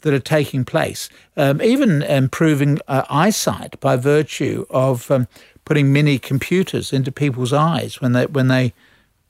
that 0.01 0.15
are 0.15 0.19
taking 0.19 0.65
place, 0.65 1.09
um, 1.37 1.61
even 1.61 2.01
improving 2.01 2.79
uh, 2.87 3.03
eyesight 3.07 3.79
by 3.79 3.97
virtue 3.97 4.65
of 4.71 5.11
um, 5.11 5.27
putting 5.63 5.93
mini 5.93 6.17
computers 6.17 6.91
into 6.91 7.11
people's 7.11 7.53
eyes 7.53 8.01
when 8.01 8.13
they 8.13 8.25
when 8.25 8.47
they 8.47 8.73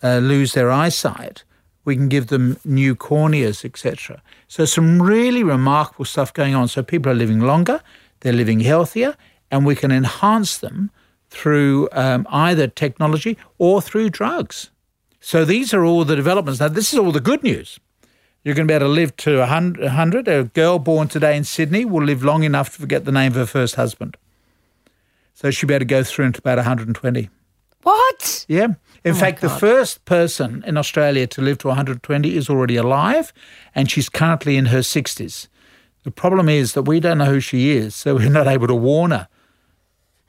uh, 0.02 0.20
lose 0.20 0.54
their 0.54 0.72
eyesight. 0.72 1.44
We 1.84 1.98
can 1.98 2.08
give 2.08 2.28
them 2.28 2.58
new 2.64 2.96
corneas, 2.96 3.66
etc. 3.66 4.22
So 4.48 4.64
some 4.64 5.02
really 5.02 5.44
remarkable 5.44 6.06
stuff 6.06 6.32
going 6.32 6.56
on. 6.56 6.70
So 6.70 6.84
people 6.84 7.12
are 7.12 7.16
living 7.16 7.42
longer, 7.42 7.82
they're 8.22 8.32
living 8.32 8.62
healthier, 8.62 9.18
and 9.52 9.66
we 9.66 9.76
can 9.76 9.92
enhance 9.92 10.58
them 10.58 10.90
through 11.30 11.90
um, 11.92 12.26
either 12.32 12.66
technology 12.68 13.38
or 13.58 13.82
through 13.82 14.12
drugs. 14.12 14.72
So 15.26 15.44
these 15.44 15.74
are 15.74 15.84
all 15.84 16.06
the 16.06 16.16
developments. 16.16 16.60
Now, 16.60 16.68
this 16.68 16.94
is 16.94 17.00
all 17.00 17.12
the 17.12 17.20
good 17.20 17.42
news. 17.42 17.80
You're 18.44 18.54
going 18.54 18.68
to 18.68 18.72
be 18.72 18.76
able 18.76 18.86
to 18.86 18.92
live 18.92 19.16
to 19.18 19.40
100. 19.40 20.28
A 20.28 20.44
girl 20.44 20.78
born 20.78 21.08
today 21.08 21.36
in 21.36 21.44
Sydney 21.44 21.84
will 21.84 22.04
live 22.04 22.24
long 22.24 22.44
enough 22.44 22.76
to 22.76 22.82
forget 22.82 23.06
the 23.06 23.12
name 23.12 23.32
of 23.32 23.36
her 23.36 23.48
first 23.48 23.74
husband. 23.74 24.18
So 25.34 25.50
she'll 25.50 25.68
be 25.68 25.74
able 25.74 25.80
to 25.80 25.86
go 25.86 26.04
through 26.04 26.26
into 26.26 26.38
about 26.38 26.60
120. 26.60 27.30
What? 27.82 28.46
Yeah. 28.48 28.76
In 29.04 29.14
Oh 29.14 29.16
fact, 29.16 29.42
the 29.42 29.50
first 29.50 30.06
person 30.06 30.64
in 30.68 30.78
Australia 30.78 31.26
to 31.26 31.42
live 31.42 31.58
to 31.60 31.70
120 31.70 32.38
is 32.38 32.48
already 32.48 32.76
alive, 32.76 33.34
and 33.74 33.90
she's 33.90 34.10
currently 34.10 34.58
in 34.58 34.68
her 34.68 34.82
60s. 34.82 35.48
The 36.04 36.12
problem 36.12 36.50
is 36.50 36.74
that 36.74 36.84
we 36.84 37.00
don't 37.00 37.18
know 37.18 37.26
who 37.26 37.40
she 37.40 37.72
is, 37.72 37.96
so 37.96 38.14
we're 38.14 38.30
not 38.30 38.46
able 38.46 38.68
to 38.68 38.76
warn 38.76 39.10
her. 39.10 39.28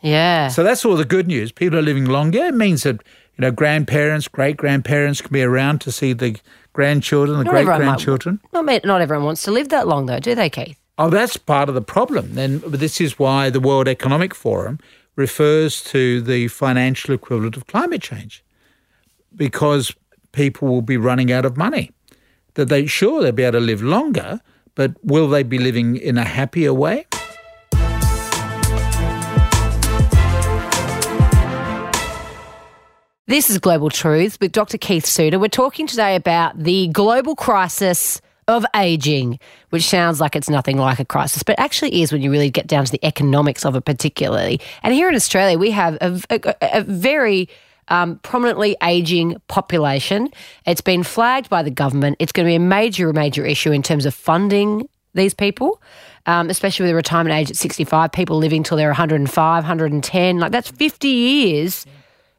Yeah. 0.00 0.48
So 0.48 0.62
that's 0.62 0.86
all 0.86 0.96
the 0.96 1.04
good 1.04 1.26
news. 1.26 1.52
People 1.52 1.78
are 1.78 1.82
living 1.82 2.06
longer. 2.06 2.44
It 2.44 2.54
means 2.54 2.84
that 2.84 3.02
you 3.36 3.42
know 3.42 3.50
grandparents, 3.50 4.28
great 4.28 4.56
grandparents 4.56 5.20
can 5.20 5.32
be 5.32 5.42
around 5.42 5.80
to 5.82 5.92
see 5.92 6.12
the 6.12 6.38
grandchildren, 6.72 7.38
the 7.38 7.44
Not 7.44 7.50
great 7.50 7.66
grandchildren. 7.66 8.40
Not, 8.52 8.84
not 8.84 9.00
everyone 9.00 9.24
wants 9.24 9.42
to 9.44 9.50
live 9.50 9.68
that 9.70 9.86
long, 9.86 10.06
though, 10.06 10.20
do 10.20 10.34
they, 10.34 10.50
Keith? 10.50 10.78
Oh, 10.98 11.10
that's 11.10 11.36
part 11.36 11.68
of 11.68 11.74
the 11.74 11.82
problem. 11.82 12.34
Then 12.34 12.62
this 12.66 13.00
is 13.00 13.18
why 13.18 13.50
the 13.50 13.60
World 13.60 13.88
Economic 13.88 14.34
Forum 14.34 14.78
refers 15.14 15.82
to 15.84 16.20
the 16.20 16.48
financial 16.48 17.14
equivalent 17.14 17.56
of 17.56 17.66
climate 17.66 18.02
change, 18.02 18.44
because 19.34 19.94
people 20.32 20.68
will 20.68 20.82
be 20.82 20.96
running 20.96 21.32
out 21.32 21.44
of 21.44 21.56
money. 21.56 21.90
That 22.54 22.68
they 22.70 22.86
sure 22.86 23.22
they'll 23.22 23.32
be 23.32 23.42
able 23.42 23.58
to 23.58 23.64
live 23.64 23.82
longer, 23.82 24.40
but 24.74 24.92
will 25.02 25.28
they 25.28 25.42
be 25.42 25.58
living 25.58 25.96
in 25.96 26.16
a 26.16 26.24
happier 26.24 26.72
way? 26.72 27.06
This 33.28 33.50
is 33.50 33.58
Global 33.58 33.90
Truth 33.90 34.38
with 34.40 34.52
Dr. 34.52 34.78
Keith 34.78 35.04
Suter. 35.04 35.40
We're 35.40 35.48
talking 35.48 35.88
today 35.88 36.14
about 36.14 36.56
the 36.62 36.86
global 36.88 37.34
crisis 37.34 38.20
of 38.46 38.64
aging, 38.76 39.40
which 39.70 39.82
sounds 39.82 40.20
like 40.20 40.36
it's 40.36 40.48
nothing 40.48 40.76
like 40.76 41.00
a 41.00 41.04
crisis, 41.04 41.42
but 41.42 41.58
actually 41.58 42.02
is 42.02 42.12
when 42.12 42.22
you 42.22 42.30
really 42.30 42.50
get 42.50 42.68
down 42.68 42.84
to 42.84 42.92
the 42.92 43.04
economics 43.04 43.64
of 43.64 43.74
it, 43.74 43.84
particularly. 43.84 44.60
And 44.84 44.94
here 44.94 45.08
in 45.08 45.16
Australia, 45.16 45.58
we 45.58 45.72
have 45.72 45.98
a, 46.00 46.20
a- 46.30 46.78
a 46.78 46.82
very 46.82 47.48
um, 47.88 48.20
prominently 48.20 48.76
aging 48.80 49.42
population. 49.48 50.30
It's 50.64 50.80
been 50.80 51.02
flagged 51.02 51.50
by 51.50 51.64
the 51.64 51.70
government. 51.70 52.18
It's 52.20 52.30
going 52.30 52.46
to 52.46 52.50
be 52.50 52.54
a 52.54 52.60
major, 52.60 53.12
major 53.12 53.44
issue 53.44 53.72
in 53.72 53.82
terms 53.82 54.06
of 54.06 54.14
funding 54.14 54.88
these 55.14 55.34
people, 55.34 55.82
um, 56.26 56.48
especially 56.48 56.84
with 56.84 56.90
the 56.90 56.94
retirement 56.94 57.34
age 57.34 57.50
at 57.50 57.56
65, 57.56 58.12
people 58.12 58.36
living 58.36 58.62
till 58.62 58.76
they're 58.76 58.86
105, 58.86 59.64
110. 59.64 60.38
Like 60.38 60.52
that's 60.52 60.70
50 60.70 61.08
years 61.08 61.86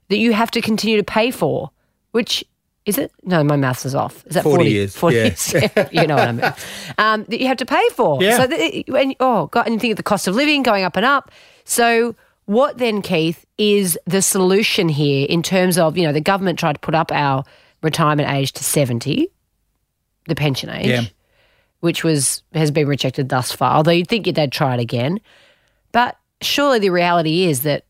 that 0.10 0.18
you 0.18 0.34
have 0.34 0.52
to 0.52 0.62
continue 0.62 0.98
to 0.98 1.04
pay 1.04 1.32
for, 1.32 1.72
which 2.12 2.44
is 2.86 2.98
it? 2.98 3.12
No, 3.24 3.44
my 3.44 3.58
maths 3.58 3.86
is 3.86 3.94
off. 3.94 4.26
Is 4.28 4.36
that 4.36 4.44
40 4.44 4.56
40, 4.56 4.70
years, 4.70 4.96
40 4.96 5.16
yeah. 5.16 5.24
years. 5.24 5.54
you 5.92 6.08
know 6.08 6.16
what 6.16 6.28
I 6.28 6.32
mean. 6.32 6.54
Um, 6.98 7.26
that 7.26 7.42
you 7.42 7.48
have 7.48 7.58
to 7.58 7.66
pay 7.66 7.90
for. 7.90 8.24
Yeah. 8.24 8.38
So, 8.38 8.48
that, 8.48 8.84
and, 8.88 9.16
oh, 9.20 9.48
God, 9.48 9.66
and 9.66 9.76
you 9.76 9.80
think 9.80 9.92
of 9.92 9.98
the 9.98 10.04
cost 10.04 10.28
of 10.28 10.36
living 10.36 10.64
going 10.64 10.84
up 10.86 10.96
and 10.96 11.06
up. 11.06 11.30
So, 11.66 12.16
what 12.46 12.78
then, 12.78 13.02
Keith, 13.02 13.46
is 13.58 14.00
the 14.06 14.22
solution 14.22 14.88
here 14.88 15.28
in 15.30 15.44
terms 15.44 15.78
of, 15.78 15.98
you 15.98 16.08
know, 16.08 16.14
the 16.14 16.22
government 16.22 16.58
tried 16.58 16.74
to 16.74 16.80
put 16.80 16.96
up 16.96 17.12
our 17.12 17.44
retirement 17.84 18.30
age 18.30 18.54
to 18.54 18.64
70, 18.64 19.28
the 20.28 20.36
pension 20.36 20.70
age, 20.70 20.88
Yeah. 20.88 21.02
which 21.82 22.06
was 22.06 22.42
has 22.54 22.72
been 22.72 22.88
rejected 22.88 23.28
thus 23.28 23.52
far, 23.52 23.76
although 23.76 23.92
you'd 23.92 24.08
think 24.08 24.34
they'd 24.34 24.52
try 24.52 24.76
it 24.76 24.80
again. 24.80 25.20
But 25.92 26.18
surely 26.42 26.80
the 26.80 26.90
reality 26.90 27.44
is 27.44 27.64
that 27.64 27.84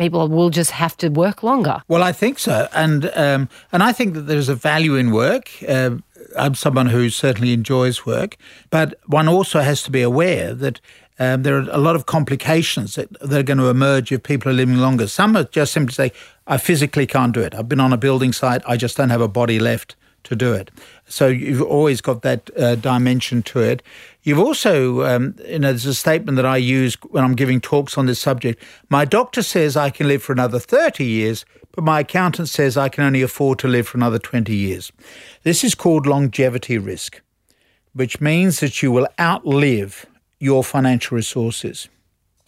people 0.00 0.28
will 0.28 0.50
just 0.50 0.70
have 0.70 0.96
to 0.96 1.08
work 1.08 1.42
longer. 1.42 1.82
Well, 1.86 2.02
I 2.02 2.12
think 2.12 2.38
so, 2.38 2.68
and 2.72 3.10
um, 3.14 3.48
and 3.70 3.82
I 3.82 3.92
think 3.92 4.14
that 4.14 4.22
there's 4.22 4.48
a 4.48 4.54
value 4.54 4.96
in 4.96 5.10
work. 5.10 5.50
Uh, 5.68 5.90
I'm 6.36 6.54
someone 6.54 6.86
who 6.86 7.10
certainly 7.10 7.52
enjoys 7.52 8.06
work, 8.06 8.36
but 8.70 8.98
one 9.06 9.28
also 9.28 9.60
has 9.60 9.82
to 9.82 9.90
be 9.90 10.02
aware 10.02 10.54
that 10.54 10.80
um, 11.18 11.42
there 11.42 11.56
are 11.58 11.66
a 11.70 11.78
lot 11.78 11.96
of 11.96 12.06
complications 12.06 12.94
that, 12.94 13.08
that 13.20 13.38
are 13.40 13.42
going 13.42 13.58
to 13.58 13.68
emerge 13.68 14.10
if 14.10 14.22
people 14.22 14.50
are 14.50 14.54
living 14.54 14.78
longer. 14.78 15.06
Some 15.06 15.36
are 15.36 15.44
just 15.44 15.72
simply 15.72 15.92
say, 15.92 16.12
"I 16.46 16.56
physically 16.56 17.06
can't 17.06 17.34
do 17.34 17.40
it. 17.40 17.54
I've 17.54 17.68
been 17.68 17.80
on 17.80 17.92
a 17.92 17.98
building 17.98 18.32
site. 18.32 18.62
I 18.66 18.76
just 18.76 18.96
don't 18.96 19.10
have 19.10 19.20
a 19.20 19.28
body 19.28 19.58
left 19.58 19.96
to 20.24 20.34
do 20.34 20.54
it." 20.54 20.70
So 21.06 21.26
you've 21.26 21.62
always 21.76 22.00
got 22.00 22.22
that 22.22 22.50
uh, 22.56 22.76
dimension 22.76 23.42
to 23.42 23.60
it. 23.60 23.82
You've 24.22 24.38
also, 24.38 25.02
um, 25.02 25.34
you 25.46 25.58
know, 25.58 25.68
there's 25.68 25.86
a 25.86 25.94
statement 25.94 26.36
that 26.36 26.44
I 26.44 26.58
use 26.58 26.94
when 27.10 27.24
I'm 27.24 27.34
giving 27.34 27.60
talks 27.60 27.96
on 27.96 28.06
this 28.06 28.20
subject. 28.20 28.62
My 28.90 29.04
doctor 29.04 29.42
says 29.42 29.76
I 29.76 29.90
can 29.90 30.08
live 30.08 30.22
for 30.22 30.32
another 30.32 30.58
30 30.58 31.04
years, 31.04 31.46
but 31.72 31.84
my 31.84 32.00
accountant 32.00 32.48
says 32.48 32.76
I 32.76 32.90
can 32.90 33.04
only 33.04 33.22
afford 33.22 33.58
to 33.60 33.68
live 33.68 33.88
for 33.88 33.96
another 33.96 34.18
20 34.18 34.54
years. 34.54 34.92
This 35.42 35.64
is 35.64 35.74
called 35.74 36.06
longevity 36.06 36.76
risk, 36.76 37.22
which 37.94 38.20
means 38.20 38.60
that 38.60 38.82
you 38.82 38.92
will 38.92 39.08
outlive 39.18 40.04
your 40.38 40.62
financial 40.64 41.16
resources. 41.16 41.88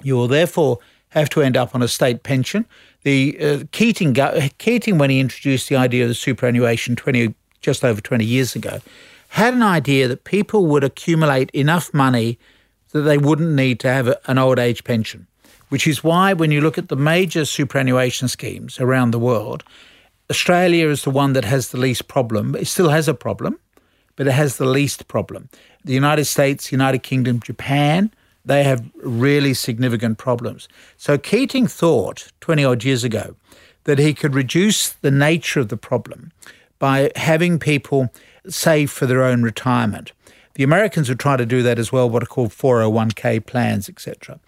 You 0.03 0.17
will 0.17 0.29
therefore 0.29 0.79
have 1.11 1.31
to 1.31 1.43
end 1.43 1.57
up 1.57 1.75
on 1.75 1.83
a 1.83 1.89
state 1.89 2.23
pension. 2.23 2.67
The 3.03 3.37
uh, 3.41 3.65
Keating, 3.73 4.15
Keating, 4.59 4.99
when 4.99 5.11
he 5.11 5.21
introduced 5.21 5.69
the 5.69 5.77
idea 5.77 6.05
of 6.05 6.09
the 6.09 6.15
superannuation 6.15 6.97
20, 6.97 7.35
just 7.61 7.85
over 7.85 8.01
20 8.01 8.25
years 8.25 8.57
ago, 8.57 8.81
had 9.33 9.55
an 9.55 9.63
idea 9.63 10.07
that 10.09 10.25
people 10.25 10.67
would 10.67 10.85
accumulate 10.85 11.51
enough 11.53 11.95
money 11.95 12.39
that 12.91 13.01
they 13.01 13.17
wouldn't 13.17 13.55
need 13.55 13.81
to 13.81 13.89
have 13.89 14.15
an 14.27 14.37
old 14.37 14.59
age 14.59 14.85
pension, 14.85 15.27
which 15.71 15.87
is 15.87 16.05
why 16.05 16.35
when 16.35 16.51
you 16.51 16.61
look 16.61 16.77
at 16.77 16.91
the 16.91 16.97
major 16.97 17.47
superannuation 17.47 18.29
schemes 18.29 18.79
around 18.79 19.11
the 19.11 19.19
world, 19.19 19.65
Australia 20.29 20.87
is 20.91 21.05
the 21.05 21.11
one 21.11 21.33
that 21.33 21.47
has 21.47 21.71
the 21.71 21.79
least 21.79 22.09
problem. 22.09 22.55
It 22.55 22.67
still 22.67 22.91
has 22.91 23.09
a 23.09 23.15
problem, 23.15 23.59
but 24.17 24.27
it 24.27 24.33
has 24.33 24.59
the 24.59 24.67
least 24.67 25.09
problem. 25.09 25.49
The 25.83 25.95
United 25.95 26.27
States, 26.27 26.71
United 26.71 27.03
Kingdom, 27.03 27.41
Japan, 27.41 28.13
they 28.45 28.65
have 28.65 28.85
really 28.97 29.55
significant 29.55 30.19
problems. 30.19 30.69
So 30.99 31.17
Keating 31.17 31.69
thought 31.69 32.31
20 32.41 32.67
odd 32.67 32.85
years 32.85 33.03
ago 33.03 33.37
that 33.85 33.99
he 33.99 34.13
could 34.13 34.35
reduce 34.35 34.91
the 34.91 35.11
nature 35.11 35.61
of 35.61 35.71
the 35.71 35.79
problem 35.79 36.33
by 36.83 37.13
having 37.15 37.61
people 37.61 38.13
save 38.49 38.91
for 38.91 39.07
their 39.07 39.23
own 39.23 39.45
retirement. 39.45 40.11
The 40.55 40.65
Americans 40.65 41.09
would 41.09 41.21
try 41.21 41.37
to 41.37 41.47
do 41.47 41.63
that 41.63 41.79
as 41.79 41.93
well, 41.93 42.11
what 42.11 42.25
are 42.25 42.27
called 42.27 42.51
401k 42.51 43.47
plans, 43.47 43.89
etc. 43.89 44.41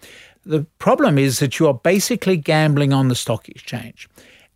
The 0.45 0.65
problem 0.77 1.17
is 1.17 1.39
that 1.39 1.59
you 1.59 1.67
are 1.67 1.73
basically 1.73 2.35
gambling 2.35 2.91
on 2.91 3.07
the 3.07 3.15
stock 3.15 3.47
exchange, 3.47 4.09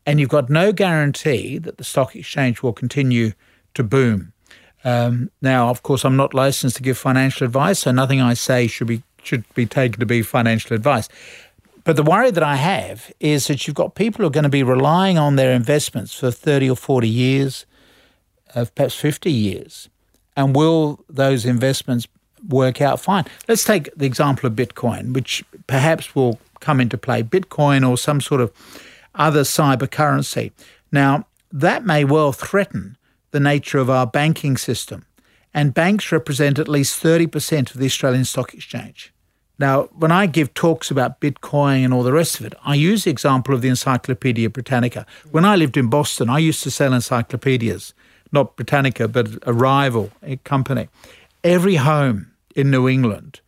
and 0.06 0.20
you've 0.20 0.28
got 0.28 0.50
no 0.50 0.74
guarantee 0.74 1.58
that 1.58 1.78
the 1.78 1.86
stock 1.86 2.18
exchange 2.18 2.62
will 2.62 2.74
continue 2.74 3.32
to 3.76 3.84
boom. 3.86 4.34
Um, 4.84 5.32
now, 5.42 5.70
of 5.70 5.82
course, 5.82 6.04
I'm 6.04 6.18
not 6.18 6.34
licensed 6.34 6.76
to 6.76 6.84
give 6.84 6.98
financial 6.98 7.46
advice, 7.46 7.80
so 7.80 7.92
nothing 7.94 8.20
I 8.20 8.34
say 8.34 8.68
should 8.68 8.88
be 8.88 9.04
should 9.24 9.46
be 9.54 9.66
taken 9.66 10.02
to 10.02 10.06
be 10.06 10.22
financial 10.22 10.76
advice. 10.76 11.08
But 11.84 11.96
the 11.96 12.04
worry 12.04 12.32
that 12.32 12.44
I 12.44 12.56
have 12.56 13.12
is 13.20 13.48
that 13.48 13.66
you've 13.66 13.76
got 13.76 13.96
people 13.96 14.22
who 14.22 14.28
are 14.28 14.32
going 14.32 14.44
to 14.44 14.50
be 14.50 14.64
relying 14.64 15.18
on 15.18 15.36
their 15.36 15.54
investments 15.54 16.14
for 16.14 16.32
30 16.32 16.70
or 16.70 16.76
40 16.76 17.08
years, 17.08 17.66
uh, 18.54 18.66
perhaps 18.76 18.96
50 18.96 19.32
years. 19.32 19.90
And 20.36 20.56
will 20.56 21.04
those 21.10 21.46
investments 21.46 22.08
work 22.48 22.82
out 22.82 23.00
fine? 23.00 23.26
Let's 23.48 23.64
take 23.64 23.90
the 23.96 24.06
example 24.06 24.48
of 24.48 24.54
Bitcoin, 24.54 25.14
which 25.14 25.44
perhaps 25.68 26.16
will 26.16 26.40
come 26.60 26.80
into 26.80 26.98
play 26.98 27.24
Bitcoin 27.24 27.88
or 27.88 27.98
some 27.98 28.22
sort 28.22 28.42
of 28.42 28.52
other 29.16 29.42
cyber 29.42 29.90
currency. 29.90 30.52
Now, 30.92 31.26
that 31.52 31.86
may 31.86 32.04
well 32.04 32.32
threaten 32.32 32.98
the 33.32 33.40
nature 33.40 33.80
of 33.80 33.90
our 33.90 34.08
banking 34.08 34.58
system. 34.58 35.06
And 35.54 35.74
banks 35.74 36.12
represent 36.12 36.60
at 36.60 36.68
least 36.68 37.02
30% 37.02 37.74
of 37.74 37.80
the 37.80 37.86
Australian 37.86 38.26
Stock 38.26 38.54
Exchange. 38.54 39.12
Now, 39.60 39.89
when 39.94 40.12
I 40.12 40.25
give 40.25 40.54
talks 40.54 40.89
about 40.89 41.20
Bitcoin 41.20 41.84
and 41.84 41.94
all 41.94 42.04
the 42.04 42.13
rest 42.13 42.39
of 42.39 42.46
it, 42.46 42.54
I 42.63 42.75
use 42.75 43.04
the 43.04 43.12
example 43.12 43.54
of 43.54 43.62
the 43.62 43.68
Encyclopedia 43.68 44.50
Britannica. 44.50 45.06
When 45.32 45.44
I 45.44 45.58
lived 45.58 45.75
in 45.75 45.89
Boston, 45.89 46.30
I 46.30 46.39
used 46.39 46.63
to 46.63 46.72
sell 46.72 46.94
encyclopedias, 46.94 47.94
not 48.32 48.56
Britannica, 48.56 49.10
but 49.10 49.28
a 49.44 49.51
rival 49.51 50.12
company. 50.46 50.88
Every 51.44 51.75
home 51.75 52.32
in 52.56 52.72
New 52.72 52.88
England 52.88 53.42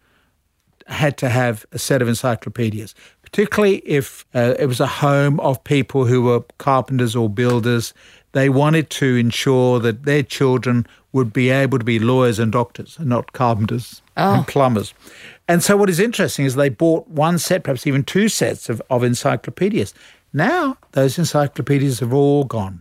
had 0.87 1.17
to 1.17 1.29
have 1.29 1.65
a 1.71 1.79
set 1.79 2.01
of 2.01 2.09
encyclopedias, 2.09 2.93
particularly 3.23 3.77
if 3.85 4.25
uh, 4.35 4.55
it 4.59 4.65
was 4.65 4.81
a 4.81 4.87
home 4.87 5.39
of 5.39 5.63
people 5.63 6.05
who 6.05 6.21
were 6.23 6.41
carpenters 6.57 7.15
or 7.15 7.29
builders. 7.29 7.93
They 8.33 8.49
wanted 8.49 8.89
to 8.91 9.15
ensure 9.15 9.79
that 9.79 10.03
their 10.03 10.23
children 10.23 10.85
would 11.13 11.31
be 11.31 11.49
able 11.49 11.77
to 11.77 11.85
be 11.85 11.99
lawyers 11.99 12.39
and 12.39 12.51
doctors 12.51 12.97
and 12.97 13.07
not 13.07 13.33
carpenters 13.33 14.01
and 14.37 14.47
plumbers. 14.47 14.93
And 15.51 15.61
so, 15.61 15.75
what 15.75 15.89
is 15.89 15.99
interesting 15.99 16.45
is 16.45 16.55
they 16.55 16.69
bought 16.69 17.09
one 17.09 17.37
set, 17.37 17.63
perhaps 17.63 17.85
even 17.85 18.03
two 18.05 18.29
sets 18.29 18.69
of, 18.69 18.81
of 18.89 19.03
encyclopedias. 19.03 19.93
Now, 20.31 20.77
those 20.93 21.19
encyclopedias 21.19 21.99
have 21.99 22.13
all 22.13 22.45
gone. 22.45 22.79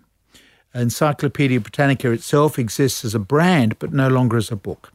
Encyclopedia 0.73 1.59
Britannica 1.59 2.13
itself 2.13 2.61
exists 2.61 3.05
as 3.05 3.13
a 3.13 3.19
brand, 3.19 3.77
but 3.81 3.93
no 3.93 4.07
longer 4.07 4.37
as 4.37 4.53
a 4.53 4.57
book. 4.57 4.93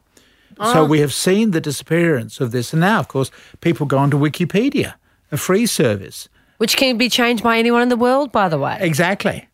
So 0.56 0.84
ah. 0.84 0.84
we 0.84 1.00
have 1.00 1.12
seen 1.12 1.50
the 1.50 1.60
disappearance 1.60 2.40
of 2.40 2.50
this. 2.50 2.72
And 2.72 2.80
now, 2.80 2.98
of 2.98 3.08
course, 3.08 3.30
people 3.60 3.84
go 3.84 3.98
onto 3.98 4.18
Wikipedia 4.18 4.94
a 5.30 5.36
free 5.36 5.66
service. 5.66 6.30
Which 6.56 6.78
can 6.78 6.96
be 6.96 7.10
changed 7.10 7.42
by 7.42 7.58
anyone 7.58 7.82
in 7.82 7.90
the 7.90 7.96
world, 7.98 8.32
by 8.32 8.48
the 8.48 8.58
way. 8.58 8.78
Exactly. 8.80 9.48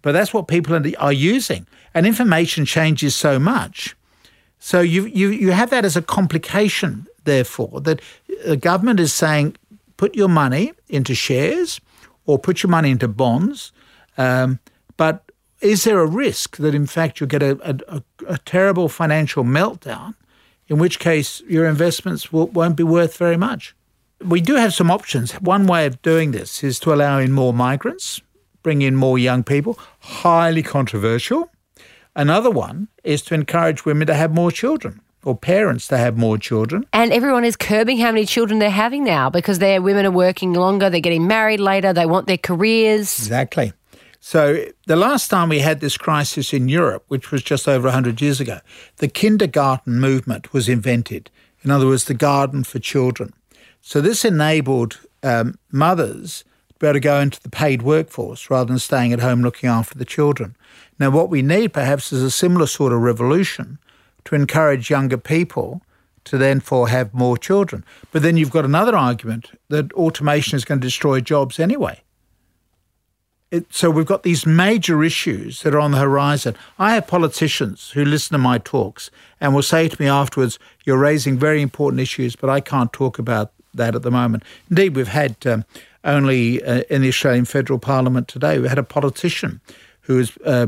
But 0.00 0.12
that's 0.12 0.32
what 0.32 0.46
people 0.46 0.80
are 0.98 1.12
using. 1.12 1.66
And 1.92 2.06
information 2.06 2.66
changes 2.66 3.16
so 3.16 3.40
much. 3.40 3.96
So 4.60 4.80
you, 4.80 5.06
you, 5.06 5.30
you 5.30 5.50
have 5.50 5.70
that 5.70 5.84
as 5.84 5.96
a 5.96 6.02
complication, 6.02 7.08
therefore, 7.24 7.80
that 7.82 8.00
the 8.46 8.56
government 8.56 9.00
is 9.00 9.12
saying 9.12 9.56
put 9.96 10.14
your 10.14 10.28
money 10.28 10.72
into 10.88 11.14
shares 11.14 11.80
or 12.26 12.38
put 12.38 12.62
your 12.62 12.70
money 12.70 12.90
into 12.90 13.08
bonds. 13.08 13.72
Um, 14.16 14.58
but 14.96 15.30
is 15.60 15.84
there 15.84 16.00
a 16.00 16.06
risk 16.06 16.56
that, 16.58 16.74
in 16.74 16.86
fact, 16.86 17.20
you'll 17.20 17.28
get 17.28 17.42
a, 17.42 17.58
a, 17.88 18.02
a 18.26 18.38
terrible 18.38 18.88
financial 18.88 19.44
meltdown, 19.44 20.14
in 20.68 20.78
which 20.78 20.98
case 20.98 21.42
your 21.48 21.66
investments 21.66 22.32
will, 22.32 22.48
won't 22.48 22.76
be 22.76 22.82
worth 22.82 23.16
very 23.16 23.36
much? 23.36 23.74
We 24.20 24.40
do 24.40 24.54
have 24.54 24.74
some 24.74 24.90
options. 24.90 25.32
One 25.34 25.66
way 25.66 25.86
of 25.86 26.00
doing 26.02 26.30
this 26.30 26.62
is 26.62 26.78
to 26.80 26.94
allow 26.94 27.18
in 27.18 27.32
more 27.32 27.52
migrants, 27.52 28.20
bring 28.62 28.82
in 28.82 28.96
more 28.96 29.18
young 29.18 29.42
people, 29.42 29.78
highly 30.00 30.62
controversial. 30.62 31.50
Another 32.16 32.50
one 32.50 32.88
is 33.02 33.22
to 33.22 33.34
encourage 33.34 33.84
women 33.84 34.06
to 34.06 34.14
have 34.14 34.32
more 34.32 34.52
children 34.52 35.00
or 35.24 35.36
parents 35.36 35.88
to 35.88 35.98
have 35.98 36.16
more 36.16 36.38
children. 36.38 36.86
And 36.92 37.12
everyone 37.12 37.44
is 37.44 37.56
curbing 37.56 37.98
how 37.98 38.12
many 38.12 38.26
children 38.26 38.58
they're 38.58 38.70
having 38.70 39.04
now 39.04 39.30
because 39.30 39.58
their 39.58 39.80
women 39.82 40.06
are 40.06 40.10
working 40.10 40.52
longer, 40.52 40.90
they're 40.90 41.00
getting 41.00 41.26
married 41.26 41.60
later, 41.60 41.92
they 41.92 42.06
want 42.06 42.26
their 42.26 42.38
careers. 42.38 43.18
Exactly. 43.18 43.72
So 44.20 44.64
the 44.86 44.96
last 44.96 45.28
time 45.28 45.50
we 45.50 45.58
had 45.58 45.80
this 45.80 45.98
crisis 45.98 46.54
in 46.54 46.68
Europe, 46.68 47.04
which 47.08 47.30
was 47.30 47.42
just 47.42 47.68
over 47.68 47.88
100 47.88 48.22
years 48.22 48.40
ago, 48.40 48.60
the 48.96 49.08
kindergarten 49.08 50.00
movement 50.00 50.52
was 50.52 50.66
invented. 50.66 51.30
In 51.62 51.70
other 51.70 51.86
words, 51.86 52.04
the 52.06 52.14
garden 52.14 52.64
for 52.64 52.78
children. 52.78 53.34
So 53.82 54.00
this 54.00 54.24
enabled 54.24 54.98
um, 55.22 55.58
mothers 55.70 56.44
to 56.72 56.78
be 56.78 56.86
able 56.86 56.94
to 56.94 57.00
go 57.00 57.20
into 57.20 57.42
the 57.42 57.50
paid 57.50 57.82
workforce 57.82 58.48
rather 58.48 58.68
than 58.68 58.78
staying 58.78 59.12
at 59.12 59.20
home 59.20 59.42
looking 59.42 59.68
after 59.68 59.98
the 59.98 60.06
children. 60.06 60.56
Now, 60.98 61.10
what 61.10 61.28
we 61.28 61.42
need 61.42 61.74
perhaps 61.74 62.10
is 62.10 62.22
a 62.22 62.30
similar 62.30 62.66
sort 62.66 62.94
of 62.94 63.00
revolution 63.00 63.78
to 64.26 64.34
encourage 64.34 64.90
younger 64.90 65.18
people 65.18 65.82
to 66.24 66.38
therefore 66.38 66.88
have 66.88 67.12
more 67.12 67.36
children. 67.36 67.84
But 68.10 68.22
then 68.22 68.36
you've 68.36 68.50
got 68.50 68.64
another 68.64 68.96
argument 68.96 69.50
that 69.68 69.92
automation 69.92 70.56
is 70.56 70.64
going 70.64 70.80
to 70.80 70.86
destroy 70.86 71.20
jobs 71.20 71.60
anyway. 71.60 72.00
It, 73.50 73.72
so 73.72 73.90
we've 73.90 74.06
got 74.06 74.22
these 74.24 74.46
major 74.46 75.04
issues 75.04 75.62
that 75.62 75.74
are 75.74 75.80
on 75.80 75.92
the 75.92 75.98
horizon. 75.98 76.56
I 76.78 76.94
have 76.94 77.06
politicians 77.06 77.90
who 77.90 78.04
listen 78.04 78.32
to 78.32 78.38
my 78.38 78.58
talks 78.58 79.10
and 79.40 79.54
will 79.54 79.62
say 79.62 79.88
to 79.88 80.02
me 80.02 80.08
afterwards, 80.08 80.58
You're 80.84 80.98
raising 80.98 81.38
very 81.38 81.62
important 81.62 82.00
issues, 82.00 82.34
but 82.34 82.50
I 82.50 82.60
can't 82.60 82.92
talk 82.92 83.18
about 83.18 83.52
that 83.74 83.94
at 83.94 84.02
the 84.02 84.10
moment. 84.10 84.42
Indeed, 84.70 84.96
we've 84.96 85.08
had 85.08 85.36
um, 85.46 85.64
only 86.04 86.64
uh, 86.64 86.82
in 86.90 87.02
the 87.02 87.08
Australian 87.08 87.44
Federal 87.44 87.78
Parliament 87.78 88.28
today, 88.28 88.58
we 88.58 88.68
had 88.68 88.78
a 88.78 88.82
politician 88.82 89.60
who 90.02 90.18
is 90.18 90.36
uh, 90.44 90.66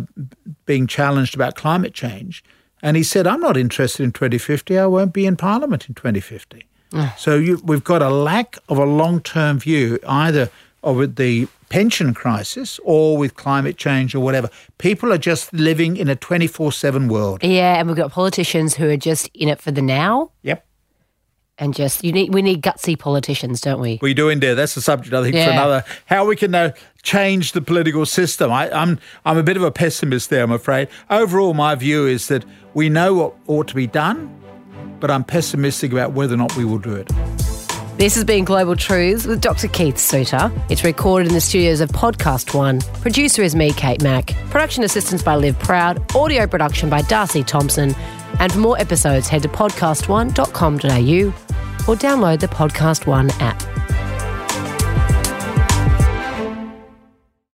being 0.64 0.86
challenged 0.86 1.34
about 1.34 1.56
climate 1.56 1.94
change 1.94 2.44
and 2.83 2.97
he 2.97 3.02
said, 3.02 3.26
I'm 3.26 3.40
not 3.40 3.56
interested 3.56 4.02
in 4.04 4.12
2050. 4.12 4.78
I 4.78 4.87
won't 4.87 5.12
be 5.12 5.26
in 5.26 5.37
Parliament 5.37 5.88
in 5.88 5.95
2050. 5.95 6.66
Ah. 6.92 7.14
So 7.18 7.37
you, 7.37 7.61
we've 7.64 7.85
got 7.85 8.02
a 8.02 8.11
lack 8.11 8.59
of 8.68 8.78
a 8.78 8.85
long 8.85 9.21
term 9.21 9.59
view, 9.59 9.99
either 10.06 10.50
of 10.83 11.16
the 11.16 11.49
pension 11.68 12.14
crisis 12.14 12.78
or 12.85 13.16
with 13.16 13.35
climate 13.35 13.76
change 13.76 14.14
or 14.14 14.21
whatever. 14.21 14.49
People 14.78 15.12
are 15.12 15.18
just 15.18 15.52
living 15.52 15.97
in 15.97 16.09
a 16.09 16.16
24 16.16 16.73
7 16.73 17.09
world. 17.09 17.42
Yeah, 17.42 17.78
and 17.78 17.88
we've 17.88 17.97
got 17.97 18.12
politicians 18.12 18.75
who 18.75 18.88
are 18.88 18.97
just 18.97 19.28
in 19.35 19.49
it 19.49 19.61
for 19.61 19.71
the 19.71 19.83
now. 19.83 20.30
Yep. 20.42 20.65
And 21.58 21.75
just 21.75 22.04
you 22.04 22.12
need 22.12 22.34
we 22.34 22.42
need 22.42 22.62
gutsy 22.62 22.98
politicians, 22.98 23.62
don't 23.62 23.80
we? 23.80 23.98
We 24.02 24.12
do 24.12 24.28
indeed. 24.28 24.54
That's 24.54 24.75
the 24.75 24.82
subject 24.82 25.14
I 25.14 25.22
think 25.22 25.36
for 25.36 25.50
another. 25.50 25.84
How 26.04 26.26
we 26.26 26.36
can 26.36 26.54
uh, 26.54 26.72
change 27.02 27.52
the 27.52 27.62
political 27.62 28.04
system. 28.04 28.52
I, 28.52 28.70
I'm 28.70 28.98
I'm 29.25 29.38
a 29.38 29.42
bit 29.42 29.56
of 29.56 29.62
a 29.62 29.70
pessimist 29.70 30.28
there. 30.28 30.42
I'm 30.42 30.52
afraid. 30.52 30.88
Overall, 31.08 31.54
my 31.54 31.75
view 31.75 32.06
is 32.06 32.28
that 32.28 32.44
we 32.75 32.90
know 32.90 33.14
what 33.14 33.35
ought 33.46 33.68
to 33.68 33.74
be 33.74 33.87
done, 33.87 34.38
but 35.00 35.11
I'm 35.11 35.24
pessimistic 35.24 35.92
about 35.92 36.12
whether 36.12 36.35
or 36.35 36.38
not 36.38 36.54
we 36.57 36.66
will 36.66 36.78
do 36.78 36.94
it. 36.94 37.11
This 37.98 38.14
has 38.16 38.24
been 38.24 38.44
Global 38.44 38.76
Truths 38.76 39.24
with 39.24 39.40
Dr. 39.40 39.68
Keith 39.68 39.96
Suter. 39.96 40.52
It's 40.68 40.85
recorded 40.85 41.28
in 41.28 41.35
the 41.35 41.40
studios 41.40 41.80
of 41.80 41.88
Podcast 41.88 42.54
One. 42.54 42.80
Producer 43.00 43.42
is 43.42 43.56
me, 43.56 43.72
Kate 43.72 44.02
Mack. 44.02 44.35
Production 44.50 44.85
assistance 44.85 45.22
by 45.22 45.35
Liv 45.37 45.59
Proud. 45.59 46.14
Audio 46.14 46.46
production 46.46 46.90
by 46.90 47.00
Darcy 47.02 47.42
Thompson. 47.42 47.94
And 48.38 48.52
for 48.52 48.59
more 48.59 48.78
episodes, 48.78 49.28
head 49.28 49.42
to 49.44 49.48
podcastone.com.au 49.48 51.26
or 51.90 51.96
download 51.96 52.40
the 52.40 52.48
Podcast 52.48 53.06
One 53.06 53.30
app. 53.40 53.62